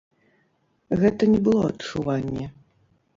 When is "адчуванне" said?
1.71-2.47